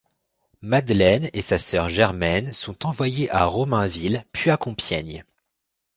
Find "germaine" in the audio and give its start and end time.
1.89-2.53